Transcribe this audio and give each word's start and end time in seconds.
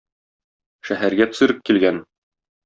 Шәһәргә 0.89 1.27
цирк 1.35 1.61
килгән. 1.71 2.01